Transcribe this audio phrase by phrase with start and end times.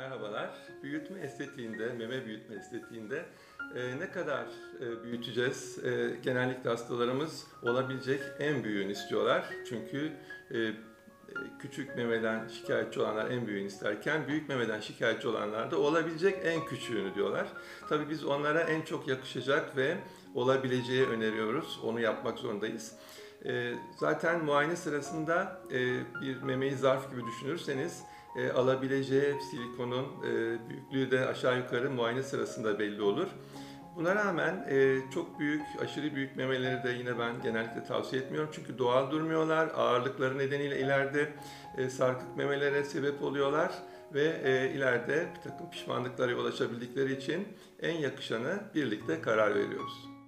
[0.00, 0.50] Merhabalar.
[0.82, 3.24] Büyütme estetiğinde, meme büyütme estetiğinde
[3.74, 4.46] e, ne kadar
[4.80, 5.84] e, büyüteceğiz?
[5.84, 9.44] E, genellikle hastalarımız olabilecek en büyüğünü istiyorlar.
[9.68, 10.12] Çünkü
[10.54, 10.72] e,
[11.58, 17.14] küçük memeden şikayetçi olanlar en büyüğünü isterken büyük memeden şikayetçi olanlar da olabilecek en küçüğünü
[17.14, 17.46] diyorlar.
[17.88, 19.96] Tabii biz onlara en çok yakışacak ve
[20.34, 21.80] olabileceği öneriyoruz.
[21.84, 22.92] Onu yapmak zorundayız.
[23.44, 25.78] E, zaten muayene sırasında e,
[26.22, 28.02] bir memeyi zarf gibi düşünürseniz
[28.36, 33.28] e, alabileceği silikonun e, büyüklüğü de aşağı yukarı muayene sırasında belli olur.
[33.96, 38.50] Buna rağmen e, çok büyük, aşırı büyük memeleri de yine ben genellikle tavsiye etmiyorum.
[38.52, 41.32] Çünkü doğal durmuyorlar, ağırlıkları nedeniyle ileride
[41.76, 43.72] e, sarkık memelere sebep oluyorlar
[44.14, 47.48] ve e, ileride bir takım pişmanlıklara yol açabildikleri için
[47.82, 50.19] en yakışanı birlikte karar veriyoruz.